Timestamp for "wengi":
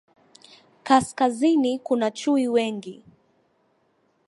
2.47-3.03